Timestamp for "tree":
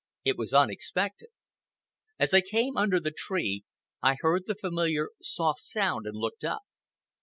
3.15-3.65